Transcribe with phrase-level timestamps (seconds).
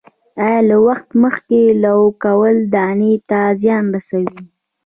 [0.43, 4.39] آیا له وخت مخکې لو کول دانې ته زیان رسوي؟